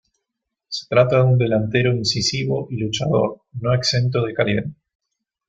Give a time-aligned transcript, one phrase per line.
[0.67, 4.65] Se trata de un delantero incisivo y luchador, no exento de calidad.